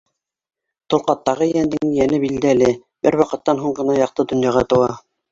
Толҡаттағы 0.93 1.47
йәндең 1.49 1.91
йәне 1.97 2.19
билдәле 2.23 2.69
бер 3.07 3.17
ваҡыттан 3.19 3.61
һуң 3.65 3.75
ғына 3.81 3.99
яҡты 3.99 4.25
донъяға 4.33 4.65
тыуа. 4.73 4.89